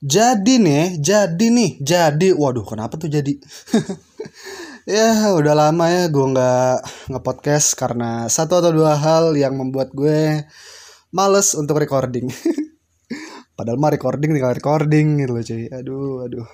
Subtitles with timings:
[0.00, 2.32] Jadi nih, jadi nih, jadi.
[2.32, 3.36] Waduh, kenapa tuh jadi?
[4.88, 6.76] ya, udah lama ya gue nggak
[7.12, 10.48] nge-podcast karena satu atau dua hal yang membuat gue
[11.12, 12.32] males untuk recording.
[13.60, 15.68] Padahal mah recording tinggal recording gitu loh cuy.
[15.68, 16.48] Aduh, aduh.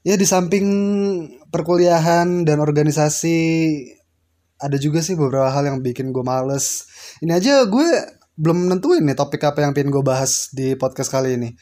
[0.00, 0.66] Ya di samping
[1.52, 3.36] perkuliahan dan organisasi
[4.56, 6.88] ada juga sih beberapa hal yang bikin gue males.
[7.20, 7.84] Ini aja gue
[8.40, 11.52] belum nentuin nih topik apa yang pengen gue bahas di podcast kali ini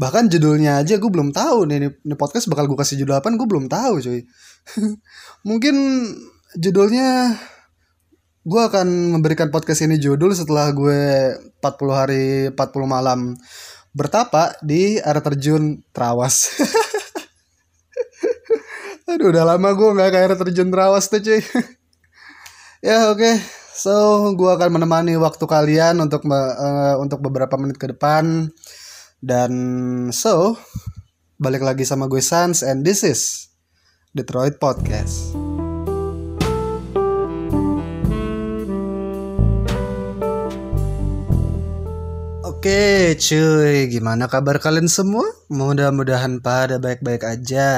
[0.00, 3.44] bahkan judulnya aja gue belum tahu nih ini, podcast bakal gue kasih judul apa gue
[3.44, 4.24] belum tahu cuy.
[5.48, 5.76] Mungkin
[6.56, 7.36] judulnya
[8.40, 12.56] gue akan memberikan podcast ini judul setelah gue 40 hari 40
[12.88, 13.36] malam
[13.92, 16.48] bertapa di air terjun Trawas.
[19.12, 21.44] Aduh udah lama gue nggak ke air terjun Trawas tuh cuy.
[22.80, 23.20] Ya oke.
[23.20, 23.36] Okay.
[23.76, 23.92] so
[24.32, 28.48] gue akan menemani waktu kalian untuk uh, untuk beberapa menit ke depan
[29.20, 29.52] dan
[30.16, 30.56] so,
[31.36, 33.52] balik lagi sama gue Sans and this is
[34.16, 35.36] Detroit Podcast.
[42.44, 45.24] Oke cuy, gimana kabar kalian semua?
[45.52, 47.72] Mudah-mudahan pada baik-baik aja.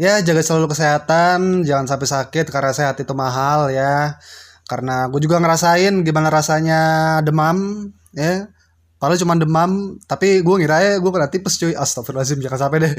[0.00, 4.20] ya jaga selalu kesehatan, jangan sampai sakit karena sehat itu mahal ya.
[4.68, 6.80] Karena gue juga ngerasain gimana rasanya
[7.24, 8.48] demam ya
[8.96, 11.76] Padahal cuma demam, tapi gue ngira ya gue kena tipes cuy.
[11.76, 12.92] Astagfirullahaladzim, jangan sampai deh.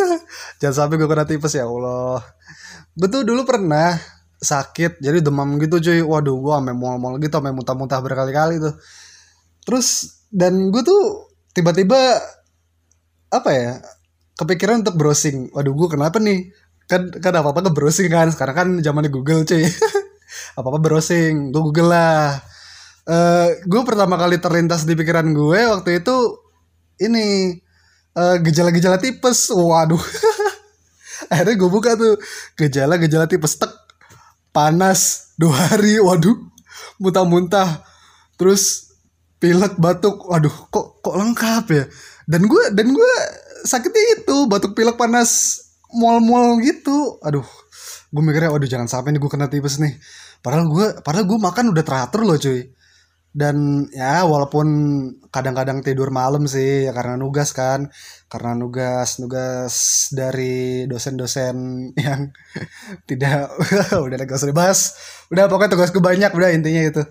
[0.60, 2.24] jangan sampai gue kena tipes ya Allah.
[2.96, 3.92] Betul dulu pernah
[4.40, 6.00] sakit, jadi demam gitu cuy.
[6.00, 8.74] Waduh, gue sampai mual-mual gitu, sampai muntah-muntah berkali-kali tuh.
[9.68, 12.24] Terus dan gue tuh tiba-tiba
[13.28, 13.84] apa ya?
[14.40, 15.52] Kepikiran untuk browsing.
[15.52, 16.56] Waduh, gue kenapa nih?
[16.88, 18.32] Kan kan apa-apa ke browsing kan.
[18.32, 19.68] Sekarang kan zamannya Google cuy.
[20.58, 22.40] apa-apa browsing, gue Google lah
[23.08, 26.16] uh, eh, gue pertama kali terlintas di pikiran gue waktu itu
[27.02, 27.58] ini
[28.14, 29.50] eh, gejala-gejala tipes.
[29.50, 30.00] Waduh.
[31.32, 32.20] Akhirnya gue buka tuh
[32.58, 33.72] gejala-gejala tipes tek.
[34.54, 36.36] Panas dua hari waduh.
[37.02, 37.82] Muntah-muntah.
[38.38, 38.94] Terus
[39.42, 40.30] pilek batuk.
[40.30, 41.84] Waduh kok kok lengkap ya?
[42.24, 43.12] Dan gue dan gue
[43.66, 47.18] sakitnya itu batuk pilek panas mual-mual gitu.
[47.20, 47.46] Aduh
[48.14, 49.98] gue mikirnya waduh jangan sampai nih gue kena tipes nih.
[50.38, 52.62] Padahal gue padahal gue makan udah teratur loh cuy
[53.34, 54.66] dan ya walaupun
[55.34, 57.90] kadang-kadang tidur malam sih ya karena nugas kan.
[58.30, 59.74] Karena nugas nugas
[60.14, 61.56] dari dosen-dosen
[62.06, 62.30] yang
[63.10, 63.50] tidak
[64.06, 64.80] udah gak usah dibahas
[65.34, 67.02] udah pokoknya tugasku banyak udah intinya itu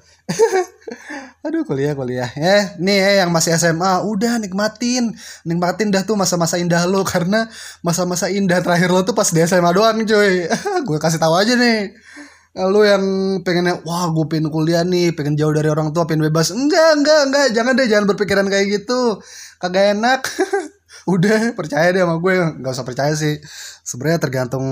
[1.45, 2.31] aduh kuliah kuliah.
[2.39, 5.11] Ya nih ya yang masih SMA udah nikmatin.
[5.43, 7.51] Nikmatin dah tuh masa-masa indah lo karena
[7.83, 10.47] masa-masa indah terakhir lo tuh pas di SMA doang cuy.
[10.87, 11.91] Gue kasih tahu aja nih
[12.53, 13.03] lu yang
[13.41, 16.53] pengennya wah gue pengen kuliah nih pengen jauh dari orang tua pengen bebas.
[16.53, 17.45] Enggak enggak enggak.
[17.49, 19.17] Jangan deh jangan berpikiran kayak gitu.
[19.57, 20.21] Kagak enak.
[21.13, 22.33] Udah percaya deh sama gue.
[22.61, 23.41] Nggak usah percaya sih.
[23.81, 24.65] Sebenarnya tergantung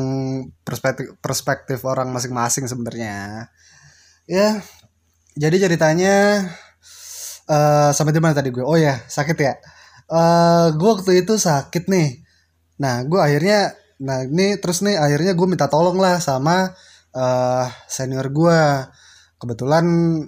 [0.61, 3.49] perspektif perspektif orang masing-masing sebenarnya.
[4.29, 4.61] Ya
[5.33, 6.45] jadi ceritanya
[7.49, 8.61] uh, sampai di mana tadi gue?
[8.61, 9.57] Oh ya sakit ya?
[10.05, 12.21] Uh, gue waktu itu sakit nih.
[12.77, 16.73] Nah gue akhirnya nah ini terus nih akhirnya gue minta tolong lah sama
[17.15, 18.59] uh, senior gue
[19.41, 19.85] kebetulan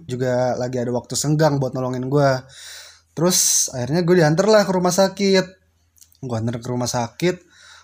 [0.09, 2.29] juga lagi ada waktu senggang buat nolongin gue
[3.13, 5.45] terus akhirnya gue diantar lah ke rumah sakit.
[6.23, 7.35] Gue antar ke rumah sakit.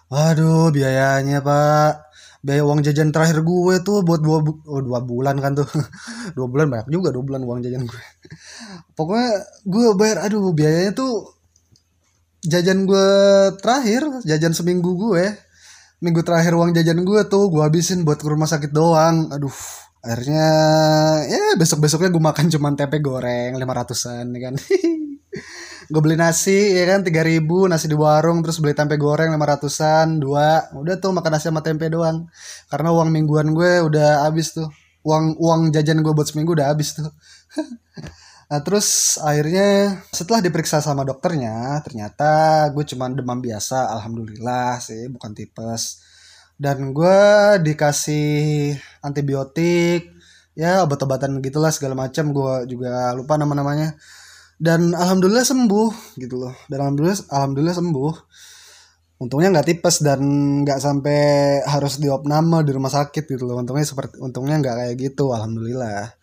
[0.10, 2.10] Waduh biayanya pak.
[2.42, 5.70] Biaya uang jajan terakhir gue tuh buat dua, bu oh, dua bulan kan tuh.
[6.38, 8.04] Dua bulan banyak juga dua bulan uang jajan gue
[9.00, 9.32] pokoknya
[9.64, 11.40] gue bayar aduh biayanya tuh
[12.44, 13.10] jajan gue
[13.60, 15.24] terakhir jajan seminggu gue
[16.00, 19.32] minggu terakhir uang jajan gue tuh gue habisin buat ke rumah sakit doang.
[19.32, 19.54] Aduh
[20.00, 20.48] akhirnya
[21.28, 24.56] ya besok besoknya gue makan cuman tempe goreng lima ratusan ya kan.
[25.90, 29.42] Gue beli nasi ya kan tiga ribu nasi di warung terus beli tempe goreng lima
[29.50, 30.70] ratusan dua.
[30.78, 32.30] Udah tuh makan nasi sama tempe doang.
[32.70, 34.70] Karena uang mingguan gue udah habis tuh.
[35.02, 37.08] Uang uang jajan gue buat seminggu udah habis tuh
[38.50, 45.38] Nah terus akhirnya setelah diperiksa sama dokternya ternyata gue cuma demam biasa alhamdulillah sih bukan
[45.38, 46.02] tipes.
[46.58, 47.22] Dan gue
[47.62, 48.74] dikasih
[49.06, 50.12] antibiotik
[50.58, 53.94] ya obat-obatan gitulah segala macam gue juga lupa nama-namanya.
[54.58, 56.54] Dan alhamdulillah sembuh gitu loh.
[56.66, 58.14] Dan alhamdulillah alhamdulillah sembuh.
[59.22, 60.20] Untungnya nggak tipes dan
[60.66, 61.20] nggak sampai
[61.70, 63.62] harus diopname di rumah sakit gitu loh.
[63.62, 66.18] Untungnya seperti untungnya nggak kayak gitu alhamdulillah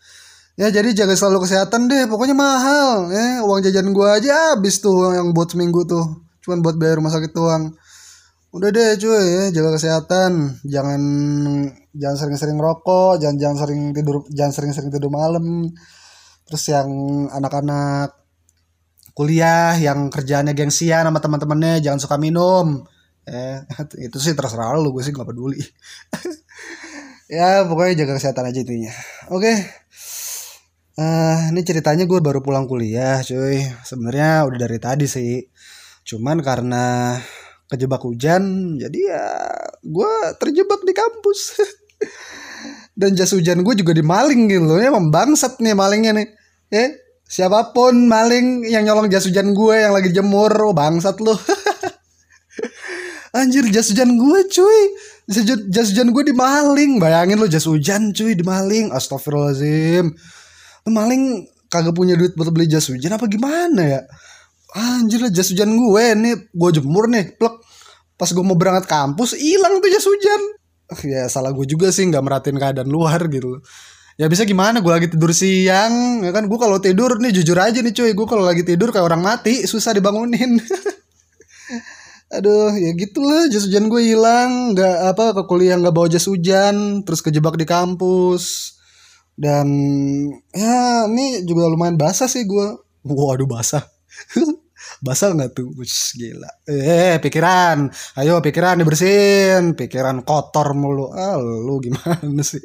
[0.57, 3.13] Ya jadi jaga selalu kesehatan deh, pokoknya mahal.
[3.13, 6.25] Ya, uang jajan gua aja habis tuh yang buat seminggu tuh.
[6.41, 7.77] Cuman buat bayar rumah sakit doang.
[8.57, 10.65] Udah deh cuy ya, jaga kesehatan.
[10.65, 11.01] Jangan
[11.93, 15.69] jangan sering-sering rokok, jangan jangan sering tidur jangan sering-sering tidur malam.
[16.49, 16.89] Terus yang
[17.29, 18.17] anak-anak
[19.17, 22.85] kuliah yang kerjaannya gengsian sama teman-temannya jangan suka minum
[23.25, 23.65] eh
[24.07, 25.57] itu sih terserah lu gue sih nggak peduli
[27.33, 28.93] ya pokoknya jaga kesehatan aja intinya
[29.33, 29.57] oke okay.
[30.97, 33.61] Uh, ini ceritanya gue baru pulang kuliah cuy.
[33.85, 35.45] Sebenarnya udah dari tadi sih.
[36.09, 37.13] Cuman karena
[37.69, 39.27] kejebak hujan jadi ya
[39.85, 41.61] gue terjebak di kampus.
[43.01, 44.81] Dan jas hujan gue juga dimaling gitu loh.
[44.81, 46.33] Ya membangsat nih malingnya nih.
[46.73, 46.97] Ya
[47.29, 51.37] siapa pun maling yang nyolong jas hujan gue yang lagi jemur oh bangsat lo
[53.37, 54.81] anjir jas hujan gue cuy.
[55.69, 56.97] Jas hujan gue dimaling.
[56.97, 58.97] Bayangin lo jas hujan cuy dimaling.
[58.97, 60.17] Astagfirullahaladzim
[60.87, 64.01] maling kagak punya duit buat beli jas hujan apa gimana ya?
[64.77, 67.55] Anjir lah jas hujan gue nih gue jemur nih plek.
[68.17, 70.41] Pas gue mau berangkat kampus hilang tuh jas hujan.
[71.03, 73.61] Ya salah gue juga sih nggak merhatiin keadaan luar gitu.
[74.17, 76.49] Ya bisa gimana gue lagi tidur siang ya kan?
[76.49, 78.11] Gue kalau tidur nih jujur aja nih cuy.
[78.15, 80.57] Gue kalau lagi tidur kayak orang mati susah dibangunin.
[82.37, 84.73] Aduh ya gitulah jas hujan gue hilang.
[84.73, 88.76] Nggak apa ke kuliah nggak bawa jas hujan terus kejebak di kampus
[89.37, 89.69] dan
[90.57, 92.67] ya ini juga lumayan basah sih gue
[93.05, 93.85] waduh basah.
[95.05, 95.69] Basah nggak tuh?
[95.77, 96.51] Wih, gila.
[96.69, 97.91] Eh pikiran.
[98.17, 99.77] Ayo pikiran dibersihin.
[99.77, 101.13] Pikiran kotor mulu.
[101.13, 102.63] Ah lu gimana sih?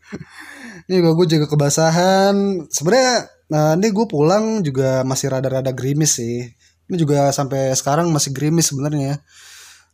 [0.90, 2.66] Ini gue juga kebasahan.
[2.66, 6.50] Sebenarnya nah ini gue pulang juga masih rada-rada gerimis sih.
[6.90, 9.22] Ini juga sampai sekarang masih gerimis sebenarnya.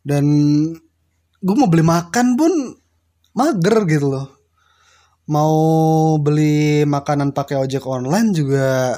[0.01, 0.25] Dan
[1.37, 2.53] gue mau beli makan pun
[3.37, 4.36] mager gitu loh
[5.27, 5.55] mau
[6.23, 8.95] beli makanan pakai ojek online juga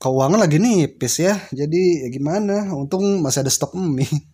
[0.00, 1.34] keuangan lagi nipis ya.
[1.52, 2.72] Jadi ya gimana?
[2.74, 4.08] Untung masih ada stok mie.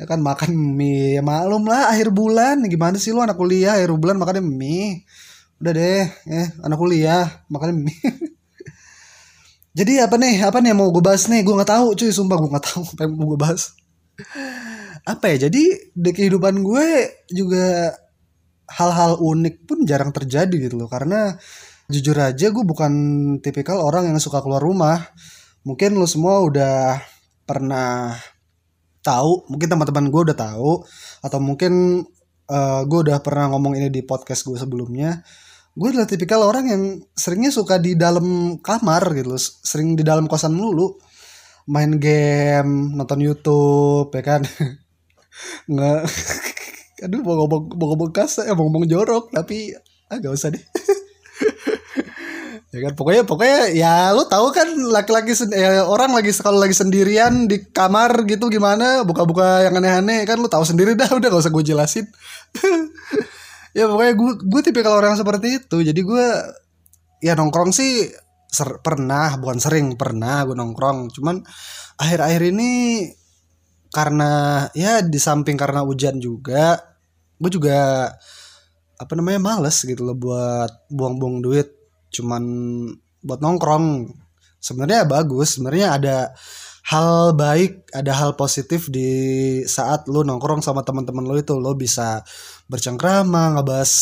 [0.00, 2.64] Ya kan makan mie ya maklum lah akhir bulan.
[2.64, 5.04] Gimana sih lu anak kuliah akhir bulan makan mie?
[5.60, 8.00] Udah deh ya anak kuliah makan mie.
[9.78, 11.44] Jadi apa nih apa nih mau gue bahas nih?
[11.44, 13.76] Gue nggak tahu cuy sumpah gue nggak tahu apa yang mau gue bahas.
[15.04, 16.86] Apa ya jadi di kehidupan gue
[17.28, 17.92] juga
[18.70, 20.88] hal-hal unik pun jarang terjadi gitu loh.
[20.90, 21.34] Karena
[21.90, 22.92] jujur aja gue bukan
[23.42, 25.10] tipikal orang yang suka keluar rumah.
[25.66, 27.02] Mungkin lo semua udah
[27.44, 28.14] pernah
[29.00, 30.72] tahu mungkin teman-teman gue udah tahu
[31.24, 32.04] atau mungkin
[32.46, 35.20] uh, gue udah pernah ngomong ini di podcast gue sebelumnya.
[35.74, 36.82] Gue adalah tipikal orang yang
[37.14, 40.98] seringnya suka di dalam kamar gitu loh sering di dalam kosan mulu
[41.70, 44.42] main game nonton YouTube ya kan?
[45.70, 46.00] Nggak
[47.00, 49.72] aduh mau ngomong mau ngomong kasar ya mau ngomong jorok tapi
[50.10, 50.64] ah usah deh.
[52.70, 57.50] Ya kan pokoknya pokoknya ya lu tahu kan laki-laki eh, orang lagi kalau lagi sendirian
[57.50, 61.52] di kamar gitu gimana buka-buka yang aneh-aneh kan lu tahu sendiri dah udah gak usah
[61.52, 62.06] gue jelasin.
[63.70, 66.26] Ya pokoknya gue gue tipe kalau orang seperti itu jadi gue
[67.22, 68.10] ya nongkrong sih
[68.50, 71.38] ser pernah bukan sering pernah gue nongkrong cuman
[71.94, 72.70] akhir-akhir ini
[73.94, 76.89] karena ya di samping karena hujan juga
[77.40, 78.12] gue juga
[79.00, 81.72] apa namanya males gitu loh buat buang-buang duit.
[82.12, 82.44] Cuman
[83.24, 84.12] buat nongkrong.
[84.60, 86.16] Sebenarnya bagus sebenarnya ada
[86.84, 89.08] hal baik ada hal positif di
[89.64, 91.56] saat lo nongkrong sama teman-teman lo itu.
[91.56, 92.20] Lo bisa
[92.68, 93.92] bercengkrama ngebahas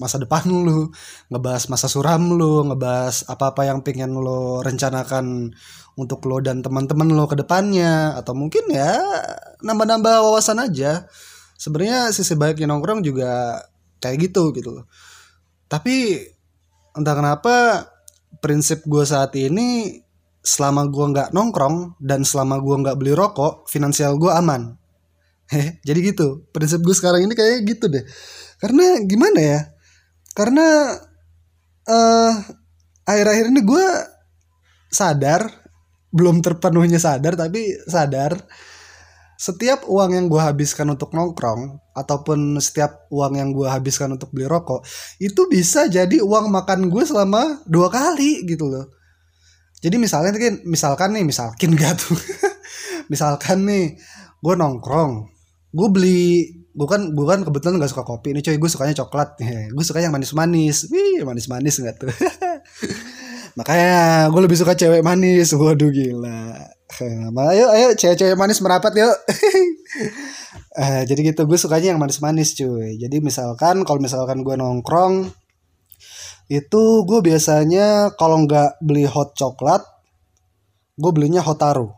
[0.00, 0.88] masa depan lo
[1.28, 5.52] ngebahas masa suram lo ngebahas apa-apa yang pengen lo rencanakan
[6.00, 8.16] untuk lo dan teman-teman lo ke depannya.
[8.16, 8.96] Atau mungkin ya
[9.60, 11.04] nambah-nambah wawasan aja
[11.58, 13.58] sebenarnya sisi baiknya nongkrong juga
[13.98, 14.86] kayak gitu gitu loh.
[15.66, 16.22] Tapi
[16.94, 17.54] entah kenapa
[18.38, 19.98] prinsip gue saat ini
[20.38, 24.78] selama gue nggak nongkrong dan selama gue nggak beli rokok finansial gue aman.
[25.52, 26.46] Heh, jadi gitu.
[26.54, 28.06] Prinsip gue sekarang ini kayak gitu deh.
[28.62, 29.60] Karena gimana ya?
[30.32, 30.94] Karena
[31.88, 32.32] uh,
[33.02, 33.86] akhir-akhir ini gue
[34.88, 35.50] sadar
[36.08, 38.32] belum terpenuhnya sadar tapi sadar
[39.38, 44.50] setiap uang yang gue habiskan untuk nongkrong ataupun setiap uang yang gue habiskan untuk beli
[44.50, 44.82] rokok
[45.22, 48.90] itu bisa jadi uang makan gue selama dua kali gitu loh.
[49.78, 52.18] Jadi misalnya kan misalkan nih misalkan gak tuh?
[53.14, 53.94] Misalkan nih
[54.42, 55.30] gue nongkrong
[55.70, 58.58] gue beli gue kan gue kan kebetulan gak suka kopi ini coy.
[58.58, 59.38] Gue sukanya coklat
[59.70, 60.90] gue suka yang manis-manis.
[60.90, 62.10] Wih manis-manis nggak tuh?
[63.62, 65.54] Makanya gue lebih suka cewek manis.
[65.54, 66.77] Waduh gila
[67.52, 69.16] ayo ayo cewek-cewek manis merapat yuk.
[70.72, 72.96] Uh, jadi gitu gue sukanya yang manis-manis cuy.
[72.96, 75.28] Jadi misalkan kalau misalkan gue nongkrong
[76.48, 79.84] itu gue biasanya kalau nggak beli hot coklat
[80.96, 81.92] gue belinya hot taro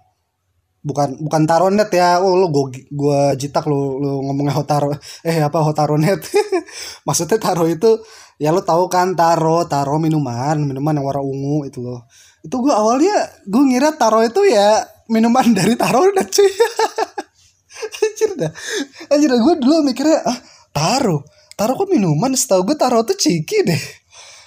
[0.82, 2.18] bukan bukan taronet ya.
[2.18, 4.90] Oh lu gue gue jitak lu lu ngomongnya hot taro
[5.28, 6.18] eh apa hot taronet
[7.06, 8.02] maksudnya taro itu
[8.42, 12.72] ya lu tahu kan taro taro minuman minuman yang warna ungu itu loh itu gue
[12.72, 16.50] awalnya gue ngira taro itu ya minuman dari taro udah cuy.
[18.04, 18.52] Anjir dah.
[19.12, 20.38] Anjir dah gue dulu mikirnya ah
[20.70, 21.24] taro?
[21.56, 22.32] Taro kok minuman?
[22.32, 23.82] Setahu gue taro tuh ciki deh.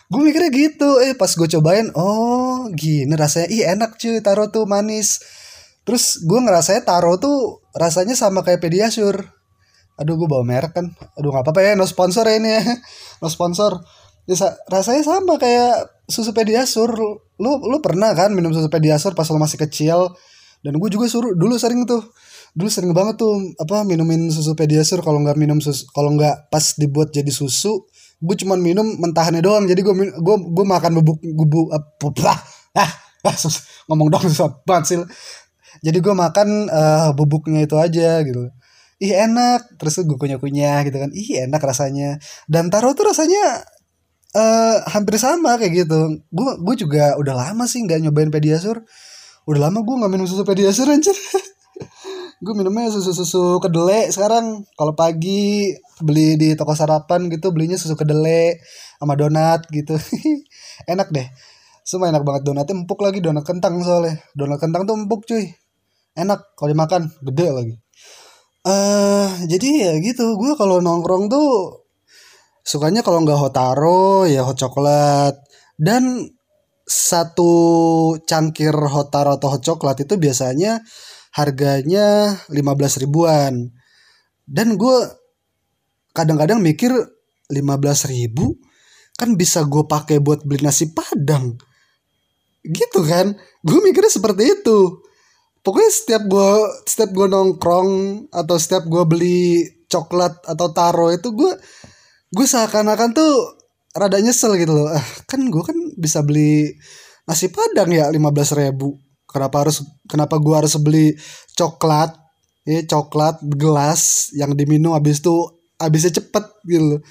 [0.10, 1.02] Gue mikirnya gitu.
[1.02, 3.50] Eh pas gue cobain oh gini rasanya.
[3.50, 4.22] Ih enak cuy.
[4.22, 5.22] Taro tuh manis.
[5.84, 9.44] Terus gue ngerasanya taro tuh rasanya sama kayak pediasur
[9.94, 10.90] aduh gue bawa merek kan.
[11.18, 12.64] Aduh nggak apa-apa ya no sponsor ya ini ya.
[13.22, 13.82] No sponsor.
[14.24, 14.36] Ya,
[14.72, 16.94] rasanya sama kayak susu pediasur
[17.42, 20.14] lu lu pernah kan minum susu pediasur pas lu masih kecil?
[20.64, 22.14] Dan gue juga suruh dulu sering tuh
[22.54, 26.78] dulu sering banget tuh apa minumin susu pediasur kalau nggak minum susu kalau nggak pas
[26.78, 27.90] dibuat jadi susu
[28.24, 29.66] gue cuman minum mentahannya doang.
[29.66, 32.38] Jadi gue gue gue makan bubuk bubuk apa
[32.78, 32.90] ah,
[33.26, 34.54] ah sus, ngomong dong susah
[34.86, 35.02] sih
[35.84, 38.54] jadi gue makan uh, bubuknya itu aja gitu.
[39.02, 39.80] Ih enak.
[39.82, 41.10] Terus gue kunyah kunyah gitu kan.
[41.12, 42.22] Ih enak rasanya.
[42.46, 43.66] Dan taro tuh rasanya
[44.34, 46.20] uh, hampir sama kayak gitu.
[46.34, 48.82] Gue gue juga udah lama sih nggak nyobain pediasur.
[49.46, 51.16] Udah lama gue nggak minum susu pediasur anjir.
[52.44, 54.68] Gue minumnya susu susu kedelai sekarang.
[54.76, 55.72] Kalau pagi
[56.04, 58.60] beli di toko sarapan gitu belinya susu kedelai
[59.00, 59.96] sama donat gitu.
[60.92, 61.28] Enak deh.
[61.84, 62.48] Semua enak banget.
[62.48, 64.16] Donatnya empuk lagi donat kentang soalnya.
[64.32, 65.52] Donat kentang tuh empuk cuy.
[66.16, 67.76] Enak kalau dimakan gede lagi.
[68.64, 70.40] Eh uh, jadi ya gitu.
[70.40, 71.83] Gue kalau nongkrong tuh
[72.64, 75.36] sukanya kalau nggak hot taro ya hot coklat.
[75.76, 76.24] Dan
[76.88, 77.54] satu
[78.24, 80.80] cangkir hot taro atau hot coklat itu biasanya
[81.36, 83.72] harganya 15 ribuan.
[84.44, 84.98] Dan gue
[86.16, 86.92] kadang-kadang mikir
[87.52, 88.56] 15 ribu?
[89.14, 91.56] Kan bisa gue pakai buat beli nasi padang.
[92.64, 93.36] Gitu kan?
[93.62, 95.04] Gue mikirnya seperti itu.
[95.64, 96.52] Pokoknya setiap gue
[96.84, 97.90] setiap gue nongkrong
[98.36, 101.54] atau setiap gue beli coklat atau taro itu gue
[102.34, 103.34] gue seakan-akan tuh
[103.94, 104.90] rada nyesel gitu loh.
[104.90, 106.74] Ah, kan gue kan bisa beli
[107.30, 108.98] nasi padang ya lima belas ribu.
[109.30, 111.14] Kenapa harus kenapa gue harus beli
[111.54, 112.18] coklat?
[112.66, 115.36] Ya coklat gelas yang diminum habis itu
[115.78, 117.02] habisnya cepet gitu loh.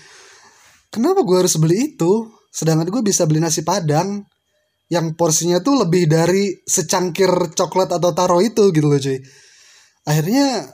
[0.93, 2.29] Kenapa gue harus beli itu?
[2.53, 4.27] Sedangkan gue bisa beli nasi padang
[4.93, 9.17] yang porsinya tuh lebih dari secangkir coklat atau taro itu gitu loh cuy.
[10.05, 10.69] Akhirnya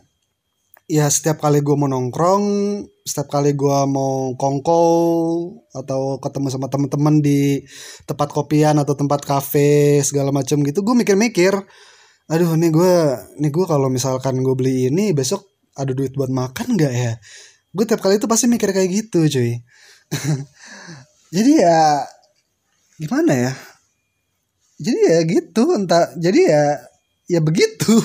[0.90, 2.45] ya setiap kali gue mau nongkrong
[3.09, 4.85] setiap kali gue mau kongko
[5.73, 7.65] atau ketemu sama temen-temen di
[8.05, 11.57] tempat kopian atau tempat kafe segala macam gitu gue mikir-mikir
[12.29, 12.95] aduh nih gue
[13.41, 15.49] nih gue kalau misalkan gue beli ini besok
[15.79, 17.12] ada duit buat makan nggak ya?
[17.71, 19.62] Gue tiap kali itu pasti mikir kayak gitu cuy.
[21.35, 22.03] Jadi ya
[22.99, 23.53] gimana ya?
[24.83, 26.65] Jadi ya gitu entah jadi ya
[27.27, 27.99] ya begitu.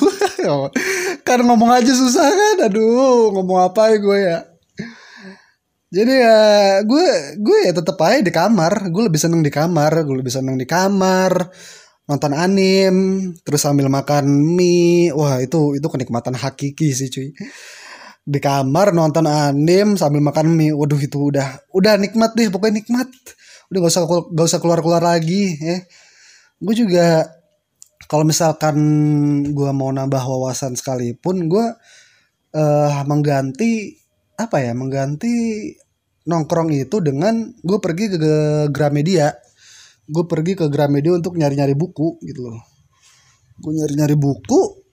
[1.27, 4.37] Kan ngomong aja susah kan aduh ngomong apa ya gue ya
[5.93, 6.39] jadi ya
[6.81, 8.89] gue gue ya tetap aja di kamar.
[8.89, 9.93] Gue lebih seneng di kamar.
[10.01, 11.53] Gue lebih seneng di kamar
[12.03, 12.95] nonton anim
[13.45, 14.25] terus sambil makan
[14.57, 15.13] mie.
[15.13, 17.29] Wah itu itu kenikmatan hakiki sih cuy.
[18.25, 20.73] Di kamar nonton anim sambil makan mie.
[20.73, 23.13] Waduh itu udah udah nikmat deh pokoknya nikmat.
[23.69, 25.77] Udah gak usah gak usah keluar keluar lagi ya.
[26.57, 27.29] Gue juga
[28.09, 28.77] kalau misalkan
[29.45, 31.65] gue mau nambah wawasan sekalipun gue
[32.57, 34.01] uh, mengganti
[34.33, 35.33] apa ya mengganti
[36.23, 38.33] nongkrong itu dengan gue pergi ke
[38.71, 39.35] Gramedia.
[40.07, 42.59] Gue pergi ke Gramedia untuk nyari-nyari buku gitu loh.
[43.59, 44.83] Gue nyari-nyari buku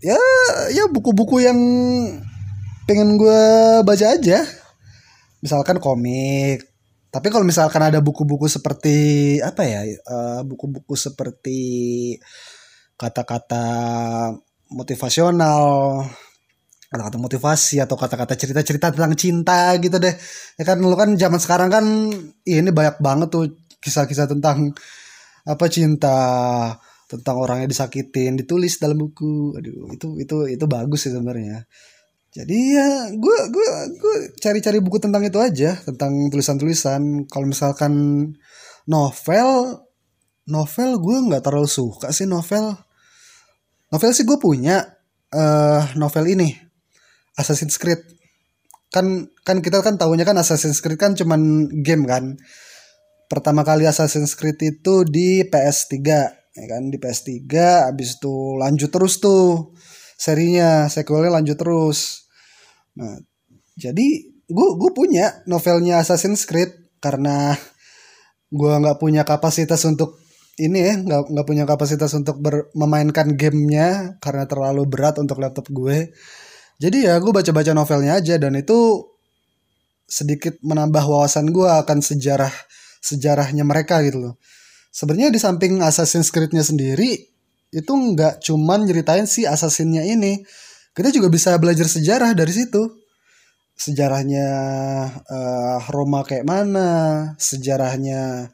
[0.00, 0.16] ya
[0.72, 1.58] ya buku-buku yang
[2.88, 3.40] pengen gue
[3.84, 4.42] baca aja.
[5.40, 6.66] Misalkan komik.
[7.10, 11.58] Tapi kalau misalkan ada buku-buku seperti apa ya uh, buku-buku seperti
[12.94, 13.66] kata-kata
[14.70, 16.06] motivasional
[16.90, 20.10] kata-kata motivasi atau kata-kata cerita-cerita tentang cinta gitu deh.
[20.58, 21.84] Ya kan lu kan zaman sekarang kan
[22.42, 23.46] ini banyak banget tuh
[23.78, 24.74] kisah-kisah tentang
[25.46, 26.18] apa cinta
[27.06, 29.54] tentang orang yang disakitin ditulis dalam buku.
[29.54, 31.62] Aduh itu itu itu bagus sih sebenarnya.
[32.34, 37.30] Jadi ya gue gue gue cari-cari buku tentang itu aja tentang tulisan-tulisan.
[37.30, 37.94] Kalau misalkan
[38.90, 39.78] novel
[40.50, 42.74] novel gue nggak terlalu suka sih novel.
[43.94, 44.82] Novel sih gue punya
[45.34, 46.69] uh, novel ini
[47.38, 48.00] Assassin's Creed.
[48.90, 52.38] Kan kan kita kan tahunya kan Assassin's Creed kan cuman game kan.
[53.30, 55.94] Pertama kali Assassin's Creed itu di PS3
[56.50, 56.82] ya kan?
[56.90, 57.46] Di PS3
[57.94, 59.74] abis itu lanjut terus tuh
[60.18, 62.26] serinya sequelnya lanjut terus.
[62.98, 63.20] Nah
[63.78, 64.06] jadi
[64.50, 67.54] gue gue punya novelnya Assassin's Creed karena
[68.50, 70.18] gue nggak punya kapasitas untuk
[70.58, 75.70] ini ya nggak nggak punya kapasitas untuk ber, memainkan gamenya karena terlalu berat untuk laptop
[75.70, 76.12] gue
[76.80, 79.04] jadi ya gue baca-baca novelnya aja dan itu
[80.08, 82.50] sedikit menambah wawasan gue akan sejarah
[83.04, 84.34] sejarahnya mereka gitu loh.
[84.88, 87.20] Sebenarnya di samping Assassin's Creed-nya sendiri
[87.70, 90.40] itu nggak cuman nyeritain si assassinnya ini.
[90.96, 92.82] Kita juga bisa belajar sejarah dari situ.
[93.76, 94.48] Sejarahnya
[95.20, 96.88] uh, Roma kayak mana
[97.36, 98.52] sejarahnya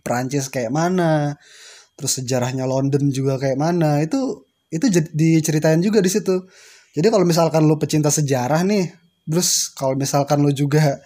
[0.00, 1.36] Prancis kayak mana
[1.94, 4.00] terus sejarahnya London juga kayak mana.
[4.00, 6.48] Itu itu diceritain juga di situ
[6.96, 8.90] jadi kalau misalkan lo pecinta sejarah nih
[9.26, 10.98] terus kalau misalkan lo juga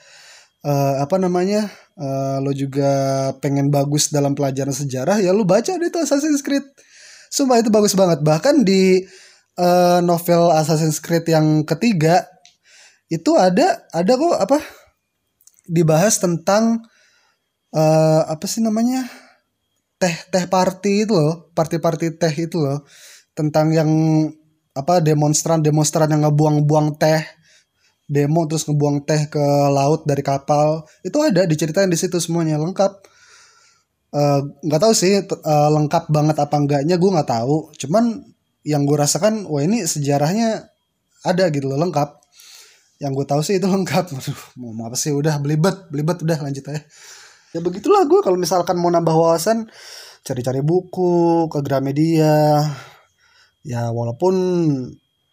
[0.65, 1.69] uh, apa namanya
[2.01, 2.89] uh, lo juga
[3.41, 6.65] pengen bagus dalam pelajaran sejarah ya lo baca deh itu Assassin's Creed
[7.35, 8.23] Sumpah itu bagus banget.
[8.23, 9.03] Bahkan di
[9.59, 12.23] uh, novel Assassin's Creed yang ketiga
[13.11, 14.59] itu ada ada kok apa
[15.67, 16.79] dibahas tentang
[17.75, 19.03] uh, apa sih namanya
[19.99, 22.87] teh teh party itu loh party party teh itu loh
[23.35, 23.91] tentang yang
[24.75, 27.23] apa demonstran demonstran yang ngebuang-buang teh
[28.05, 32.93] demo terus ngebuang teh ke laut dari kapal itu ada diceritain di situ semuanya lengkap.
[34.15, 37.73] Eh, nggak uh, tahu sih uh, lengkap banget apa enggaknya gue nggak tahu.
[37.75, 38.23] Cuman
[38.67, 40.71] yang gue rasakan wah ini sejarahnya
[41.25, 42.23] ada gitu loh lengkap.
[43.03, 44.05] Yang gue tahu sih itu lengkap.
[44.11, 46.83] Aduh, mau apa sih udah belibet belibet udah lanjut aja.
[47.55, 49.71] Ya begitulah gue kalau misalkan mau nambah wawasan
[50.27, 52.67] cari-cari buku ke Gramedia
[53.65, 54.35] ya walaupun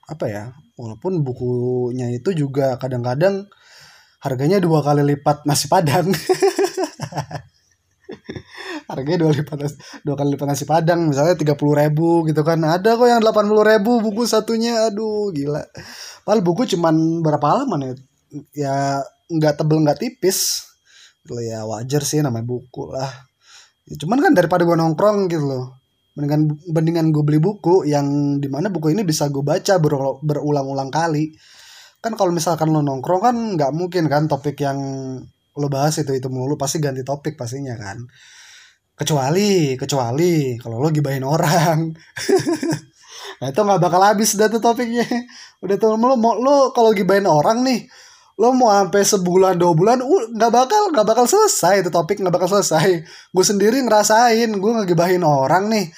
[0.07, 0.43] apa ya
[0.79, 3.45] walaupun bukunya itu juga kadang-kadang
[4.23, 6.09] harganya dua kali lipat nasi padang.
[8.91, 9.71] Harganya dua lipat
[10.03, 12.59] dua kali lipat nasi padang misalnya tiga puluh ribu gitu kan.
[12.59, 14.91] Ada kok yang delapan puluh ribu buku satunya.
[14.91, 15.63] Aduh gila.
[16.27, 17.93] Padahal buku cuman berapa halaman ya?
[18.51, 18.75] Ya
[19.31, 20.69] nggak tebel nggak tipis.
[21.23, 23.09] Gitu ya wajar sih namanya buku lah.
[23.87, 25.80] Ya, cuman kan daripada gue nongkrong gitu loh
[26.11, 30.91] mendingan mendingan gue beli buku yang di mana buku ini bisa gue baca ber, berulang-ulang
[30.91, 31.31] kali.
[32.01, 34.79] Kan kalau misalkan lo nongkrong kan nggak mungkin kan topik yang
[35.55, 36.59] lo bahas itu itu mulu.
[36.59, 38.03] Pasti ganti topik pastinya kan.
[38.97, 41.79] Kecuali kecuali kalau lo gibahin orang.
[43.41, 45.01] Nah itu nggak bakal habis dah tuh topiknya.
[45.65, 47.89] Udah tuh lo mau lo kalau gibahin orang nih
[48.41, 52.33] lo mau sampai sebulan dua bulan nggak uh, bakal nggak bakal selesai itu topik nggak
[52.33, 53.01] bakal selesai.
[53.33, 55.89] Gue sendiri ngerasain gue ngegibahin orang nih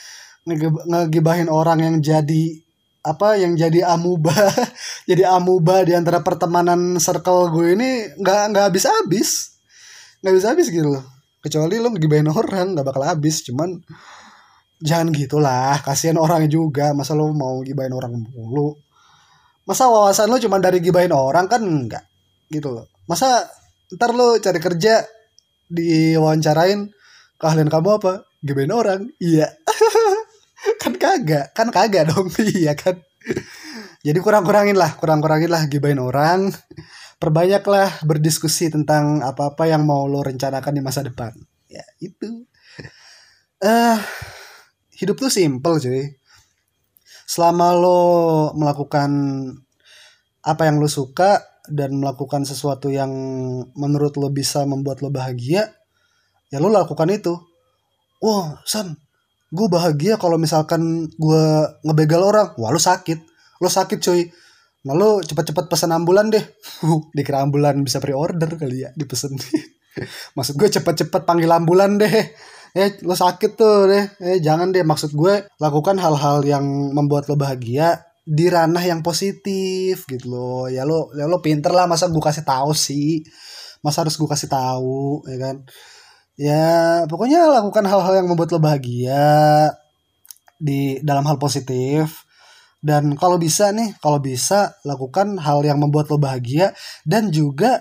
[0.43, 2.59] ngegibahin orang yang jadi
[3.03, 4.31] apa yang jadi amuba
[5.09, 9.29] jadi amuba di antara pertemanan circle gue ini nggak nggak habis habis
[10.23, 11.03] nggak bisa habis gitu loh.
[11.43, 13.43] Kecuali lo ngegibahin orang nggak bakal habis.
[13.43, 13.75] Cuman
[14.79, 15.75] jangan gitulah.
[15.83, 16.95] Kasihan orang juga.
[16.95, 18.79] Masa lo mau gibahin orang mulu?
[19.67, 21.51] Masa wawasan lo cuma dari gibahin orang?
[21.51, 22.07] Kan enggak
[22.47, 22.87] gitu loh.
[23.03, 23.43] Masa
[23.91, 25.03] ntar lo cari kerja
[25.67, 26.87] diwawancarain
[27.35, 28.23] keahlian kamu apa?
[28.39, 29.11] Gibahin orang?
[29.19, 29.51] Iya
[31.03, 32.95] kagak kan kagak dong iya kan
[33.99, 36.55] jadi kurang-kurangin lah kurang-kurangin lah gibahin orang
[37.23, 41.31] perbanyaklah berdiskusi tentang apa-apa yang mau lo rencanakan di masa depan.
[41.71, 42.43] Ya, itu.
[43.63, 43.95] Eh uh,
[44.99, 46.11] hidup tuh simple, cuy.
[47.23, 48.01] Selama lo
[48.59, 49.07] melakukan
[50.43, 51.39] apa yang lo suka
[51.71, 53.07] dan melakukan sesuatu yang
[53.71, 55.71] menurut lo bisa membuat lo bahagia,
[56.51, 57.39] ya lo lakukan itu.
[58.19, 58.99] Wah, San,
[59.53, 61.45] gue bahagia kalau misalkan gue
[61.85, 62.57] ngebegal orang.
[62.57, 63.21] Wah, lo sakit.
[63.61, 64.25] Lo sakit, cuy
[64.83, 66.43] Nah lo cepet-cepet pesan ambulan deh.
[67.15, 69.31] Dikira ambulan bisa pre-order kali ya dipesen.
[70.37, 72.11] Maksud gue cepet-cepet panggil ambulan deh.
[72.75, 74.05] Eh lo sakit tuh deh.
[74.19, 74.83] Eh jangan deh.
[74.83, 80.63] Maksud gue lakukan hal-hal yang membuat lo bahagia di ranah yang positif gitu loh.
[80.67, 83.23] Ya lo ya lo pinter lah masa gue kasih tahu sih.
[83.79, 85.63] Masa harus gue kasih tahu ya kan.
[86.33, 89.69] Ya pokoknya lakukan hal-hal yang membuat lo bahagia
[90.57, 92.25] di dalam hal positif
[92.83, 96.75] dan kalau bisa nih, kalau bisa lakukan hal yang membuat lo bahagia
[97.07, 97.79] dan juga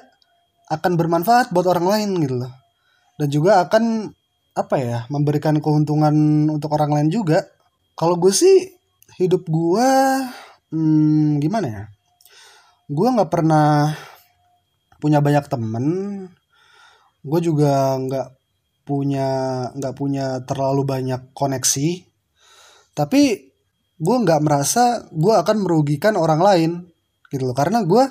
[0.70, 2.52] akan bermanfaat buat orang lain gitu loh.
[3.18, 4.14] Dan juga akan
[4.54, 7.42] apa ya, memberikan keuntungan untuk orang lain juga.
[7.98, 8.70] Kalau gue sih
[9.18, 9.90] hidup gue
[10.70, 11.84] hmm, gimana ya?
[12.86, 13.90] Gue nggak pernah
[15.02, 15.86] punya banyak temen.
[17.26, 18.41] Gue juga nggak
[18.82, 19.28] punya
[19.74, 21.88] nggak punya terlalu banyak koneksi.
[22.92, 23.22] Tapi
[24.02, 26.70] gue nggak merasa gue akan merugikan orang lain
[27.30, 27.56] gitu loh.
[27.56, 28.04] Karena gue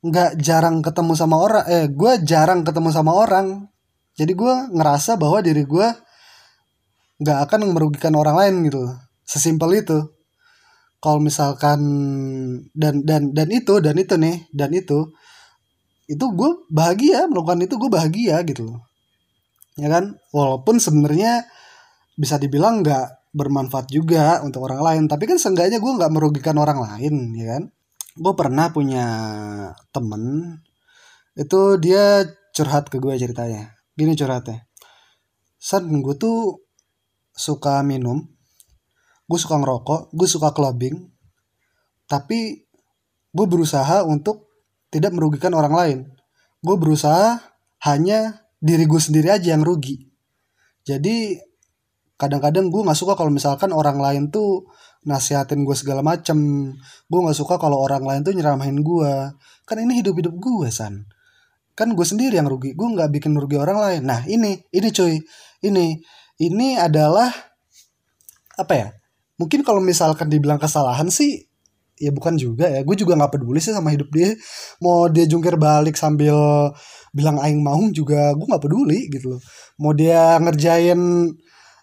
[0.00, 3.68] nggak jarang ketemu sama orang eh gue jarang ketemu sama orang.
[4.16, 5.88] Jadi gue ngerasa bahwa diri gue
[7.20, 8.96] nggak akan merugikan orang lain gitu loh.
[9.24, 9.98] Sesimpel itu.
[11.00, 11.80] Kalau misalkan
[12.76, 15.08] dan dan dan itu dan itu nih dan itu
[16.10, 18.89] itu gue bahagia melakukan itu gue bahagia gitu loh
[19.80, 20.20] ya kan?
[20.30, 21.48] Walaupun sebenarnya
[22.14, 26.78] bisa dibilang nggak bermanfaat juga untuk orang lain tapi kan seenggaknya gue nggak merugikan orang
[26.84, 27.62] lain ya kan?
[28.20, 29.06] Gue pernah punya
[29.94, 30.22] temen
[31.38, 33.74] itu dia curhat ke gue ceritanya.
[33.96, 34.68] Gini curhatnya.
[35.56, 36.60] San gue tuh
[37.32, 38.20] suka minum
[39.30, 41.06] gue suka ngerokok gue suka clubbing
[42.10, 42.66] tapi
[43.30, 44.50] gue berusaha untuk
[44.90, 45.98] tidak merugikan orang lain.
[46.58, 47.38] Gue berusaha
[47.86, 50.04] hanya diri gue sendiri aja yang rugi.
[50.84, 51.40] Jadi
[52.20, 54.68] kadang-kadang gue nggak suka kalau misalkan orang lain tuh
[55.08, 56.70] nasihatin gue segala macem.
[57.08, 59.12] Gue nggak suka kalau orang lain tuh nyeramahin gue
[59.64, 61.08] kan ini hidup hidup gue san.
[61.72, 62.76] Kan gue sendiri yang rugi.
[62.76, 64.02] Gue nggak bikin rugi orang lain.
[64.04, 65.16] Nah ini ini cuy.
[65.64, 65.86] Ini
[66.44, 67.32] ini adalah
[68.60, 68.88] apa ya?
[69.40, 71.49] Mungkin kalau misalkan dibilang kesalahan sih
[72.00, 72.80] ya bukan juga ya.
[72.80, 74.32] Gue juga nggak peduli sih sama hidup dia.
[74.80, 76.34] Mau dia jungkir balik sambil
[77.12, 79.40] bilang aing mau juga gue nggak peduli gitu loh.
[79.76, 80.98] Mau dia ngerjain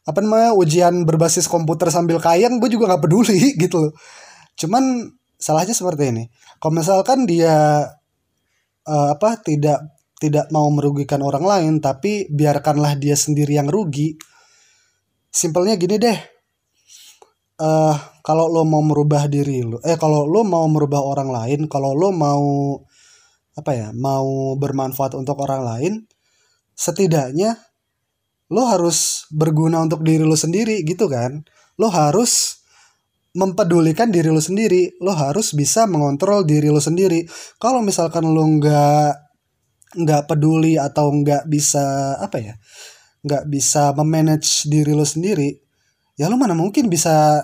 [0.07, 3.93] apa namanya ujian berbasis komputer sambil kayang gue juga nggak peduli gitu loh.
[4.57, 6.23] Cuman salahnya seperti ini.
[6.57, 7.85] Kalau misalkan dia
[8.89, 14.17] uh, apa tidak tidak mau merugikan orang lain tapi biarkanlah dia sendiri yang rugi
[15.29, 16.19] simpelnya gini deh.
[17.57, 17.93] Uh,
[18.27, 22.11] kalau lo mau merubah diri lo eh kalau lo mau merubah orang lain kalau lo
[22.11, 22.75] mau
[23.55, 25.93] apa ya mau bermanfaat untuk orang lain
[26.75, 27.55] setidaknya
[28.51, 31.43] lo harus berguna untuk diri lo sendiri gitu kan?
[31.75, 32.63] Lo harus
[33.35, 37.27] mempedulikan diri lo sendiri lo harus bisa mengontrol diri lo sendiri.
[37.59, 39.11] Kalau misalkan lo nggak
[39.97, 42.53] nggak peduli atau nggak bisa apa ya
[43.23, 45.47] nggak bisa memanage diri lo sendiri
[46.19, 47.39] ya lo mana mungkin bisa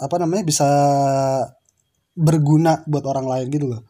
[0.00, 0.68] apa namanya bisa
[2.16, 3.84] berguna buat orang lain gitu loh.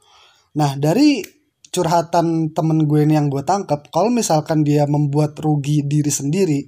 [0.59, 1.23] Nah dari
[1.71, 6.67] curhatan temen gue ini yang gue tangkap kalau misalkan dia membuat rugi diri sendiri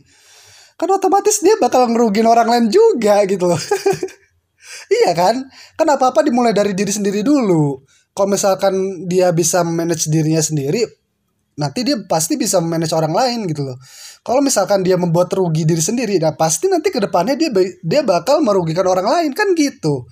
[0.78, 3.60] kan otomatis dia bakal ngerugin orang lain juga gitu loh.
[4.92, 5.48] Iya kan?
[5.76, 7.80] Kan apa apa dimulai dari diri sendiri dulu.
[8.12, 10.84] Kalau misalkan dia bisa manage dirinya sendiri
[11.58, 13.76] nanti dia pasti bisa manage orang lain gitu loh
[14.24, 17.52] kalau misalkan dia membuat rugi diri sendiri nah pasti nanti ke depannya dia
[17.84, 20.08] dia bakal merugikan orang lain kan gitu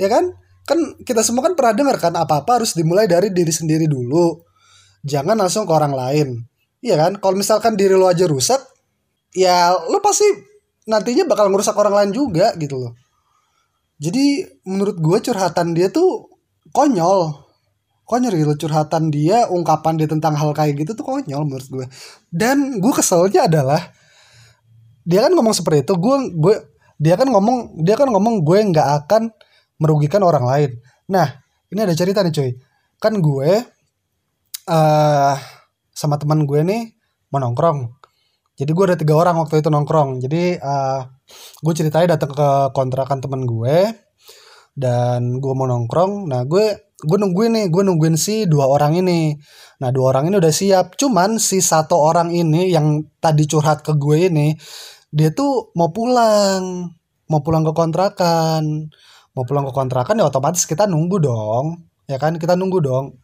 [0.00, 0.32] ya kan
[0.64, 4.40] kan kita semua kan pernah dengar kan apa-apa harus dimulai dari diri sendiri dulu.
[5.04, 6.28] Jangan langsung ke orang lain.
[6.80, 7.12] Iya kan?
[7.20, 8.60] Kalau misalkan diri lo aja rusak,
[9.36, 10.24] ya lo pasti
[10.88, 12.92] nantinya bakal ngerusak orang lain juga gitu loh.
[14.00, 16.32] Jadi menurut gue curhatan dia tuh
[16.72, 17.43] konyol.
[18.04, 21.86] Konyol gitu curhatan dia, ungkapan dia tentang hal kayak gitu tuh konyol menurut gue.
[22.28, 23.80] Dan gue keselnya adalah
[25.08, 26.54] dia kan ngomong seperti itu, gue gue
[27.00, 29.32] dia kan ngomong dia kan ngomong gue nggak akan
[29.80, 30.70] merugikan orang lain.
[31.08, 31.28] Nah,
[31.72, 32.50] ini ada cerita nih cuy.
[33.00, 33.50] Kan gue
[34.68, 35.34] uh,
[35.92, 36.92] sama teman gue nih
[37.32, 37.88] mau nongkrong.
[38.54, 40.20] Jadi gue ada tiga orang waktu itu nongkrong.
[40.20, 41.08] Jadi uh,
[41.64, 44.03] gue ceritanya datang ke kontrakan teman gue
[44.74, 46.30] dan gue mau nongkrong.
[46.30, 49.34] Nah gue gue nungguin nih, gue nungguin si dua orang ini.
[49.82, 50.98] Nah dua orang ini udah siap.
[50.98, 54.54] Cuman si satu orang ini yang tadi curhat ke gue ini,
[55.14, 56.90] dia tuh mau pulang,
[57.30, 58.90] mau pulang ke kontrakan
[59.34, 63.18] mau pulang ke kontrakan ya otomatis kita nunggu dong ya kan kita nunggu dong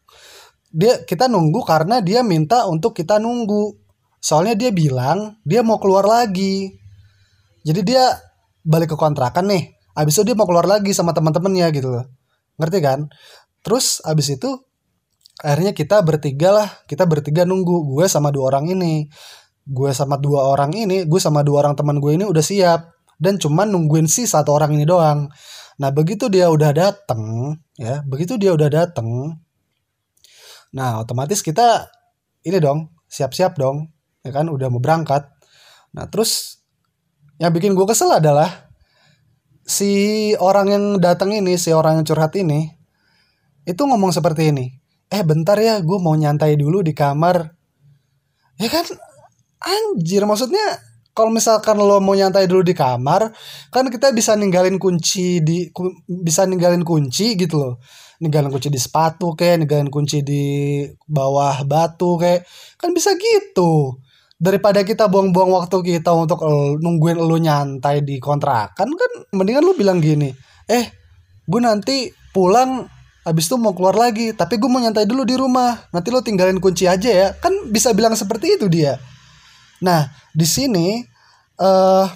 [0.70, 3.78] dia kita nunggu karena dia minta untuk kita nunggu
[4.18, 6.74] soalnya dia bilang dia mau keluar lagi
[7.62, 8.04] jadi dia
[8.66, 9.64] balik ke kontrakan nih
[9.96, 12.04] abis itu dia mau keluar lagi sama teman-temannya gitu loh.
[12.60, 13.08] Ngerti kan?
[13.64, 14.50] Terus abis itu
[15.40, 16.68] akhirnya kita bertiga lah.
[16.84, 19.08] Kita bertiga nunggu gue sama dua orang ini.
[19.66, 22.90] Gue sama dua orang ini gue sama dua orang teman gue ini udah siap.
[23.20, 25.28] Dan cuman nungguin si satu orang ini doang.
[25.80, 29.40] Nah, begitu dia udah dateng, ya, begitu dia udah dateng,
[30.76, 31.88] nah otomatis kita
[32.44, 33.88] ini dong, siap-siap dong,
[34.20, 35.24] ya kan, udah mau berangkat.
[35.96, 36.60] Nah, terus
[37.40, 38.68] yang bikin gue kesel adalah
[39.70, 39.92] si
[40.42, 42.66] orang yang datang ini, si orang yang curhat ini,
[43.62, 44.66] itu ngomong seperti ini.
[45.06, 47.54] Eh bentar ya, gue mau nyantai dulu di kamar.
[48.58, 48.84] Ya kan,
[49.62, 53.34] anjir maksudnya kalau misalkan lo mau nyantai dulu di kamar
[53.68, 57.74] kan kita bisa ninggalin kunci di ku, bisa ninggalin kunci gitu loh
[58.24, 60.44] ninggalin kunci di sepatu kayak ninggalin kunci di
[61.04, 62.46] bawah batu kayak
[62.80, 64.00] kan bisa gitu
[64.40, 66.40] daripada kita buang-buang waktu kita untuk
[66.80, 70.32] nungguin lo nyantai di kontrakan kan mendingan lo bilang gini
[70.64, 70.88] eh
[71.44, 72.88] gue nanti pulang
[73.20, 76.56] habis itu mau keluar lagi tapi gue mau nyantai dulu di rumah nanti lo tinggalin
[76.56, 78.96] kunci aja ya kan bisa bilang seperti itu dia
[79.80, 81.00] Nah, di sini
[81.56, 82.06] uh,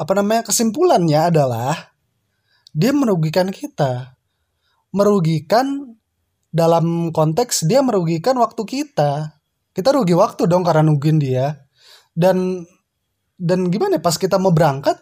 [0.00, 1.92] apa namanya kesimpulannya adalah
[2.72, 4.16] dia merugikan kita.
[4.90, 5.94] Merugikan
[6.50, 9.39] dalam konteks dia merugikan waktu kita.
[9.70, 11.54] Kita rugi waktu dong karena nungguin dia.
[12.10, 12.66] Dan
[13.40, 15.00] dan gimana ya, pas kita mau berangkat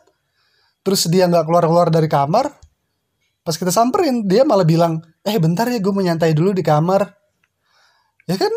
[0.86, 2.54] terus dia nggak keluar-keluar dari kamar
[3.48, 7.00] pas kita samperin dia malah bilang eh bentar ya gue mau nyantai dulu di kamar.
[8.28, 8.52] Ya kan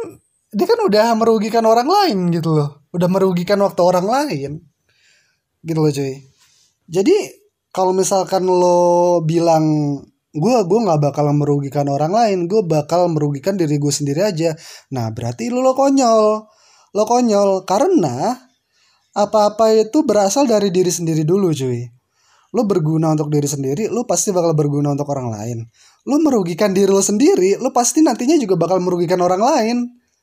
[0.52, 2.84] dia kan udah merugikan orang lain gitu loh.
[2.92, 4.52] Udah merugikan waktu orang lain.
[5.64, 6.28] Gitu loh cuy.
[6.92, 7.16] Jadi
[7.72, 9.96] kalau misalkan lo bilang
[10.32, 14.56] gue gue nggak bakal merugikan orang lain gue bakal merugikan diri gue sendiri aja.
[14.96, 16.48] Nah berarti lo lo konyol.
[16.92, 18.36] Lo konyol karena
[19.12, 21.84] apa-apa itu berasal dari diri sendiri dulu cuy.
[22.52, 25.58] Lo berguna untuk diri sendiri lo pasti bakal berguna untuk orang lain.
[26.08, 29.78] Lo merugikan diri lo sendiri lo pasti nantinya juga bakal merugikan orang lain.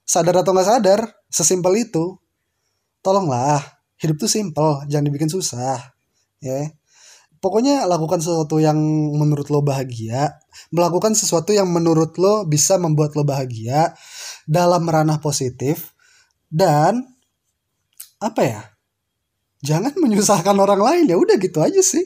[0.09, 2.17] Sadar atau nggak sadar sesimpel itu.
[3.05, 5.79] Tolonglah hidup tuh simple jangan dibikin susah
[6.39, 6.71] ya
[7.39, 8.79] pokoknya lakukan sesuatu yang
[9.15, 10.39] menurut lo bahagia
[10.75, 13.95] melakukan sesuatu yang menurut lo bisa membuat lo bahagia
[14.45, 15.97] dalam ranah positif
[16.51, 17.05] dan
[18.19, 18.63] apa ya
[19.63, 21.05] jangan menyusahkan orang lain.
[21.11, 22.05] Ya udah gitu aja sih.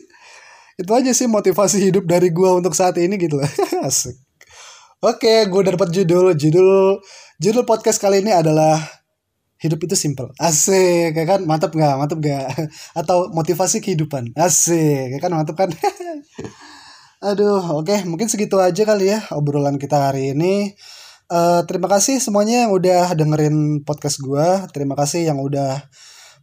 [0.76, 3.48] Itu aja sih motivasi hidup dari gua untuk saat ini gitu loh.
[3.88, 4.16] Asik.
[5.02, 6.32] Oke gue dapat judul.
[6.38, 7.02] Judul
[7.42, 8.78] Judul podcast kali ini adalah
[9.62, 10.34] hidup itu simple.
[10.42, 11.46] Asik, ya kan?
[11.46, 11.94] Mantap nggak?
[11.94, 12.46] Mantap nggak?
[13.00, 14.34] Atau motivasi kehidupan.
[14.34, 15.30] Asik, ya kan?
[15.30, 15.70] Mantap kan?
[17.30, 17.98] Aduh, oke, okay.
[18.02, 20.74] mungkin segitu aja kali ya obrolan kita hari ini.
[21.30, 24.66] Uh, terima kasih semuanya yang udah dengerin podcast gue.
[24.74, 25.86] Terima kasih yang udah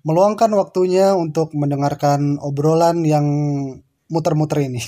[0.08, 3.28] meluangkan waktunya untuk mendengarkan obrolan yang
[4.08, 4.80] muter-muter ini.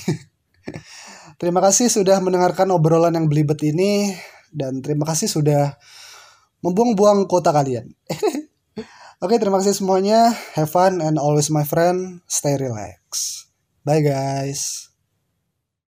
[1.40, 4.16] terima kasih sudah mendengarkan obrolan yang belibet ini
[4.48, 5.76] dan terima kasih sudah
[6.62, 7.92] membuang-buang kota kalian.
[9.22, 10.34] Oke, terima kasih semuanya.
[10.58, 12.22] Have fun and always my friend.
[12.26, 13.46] Stay relax.
[13.86, 14.91] Bye guys.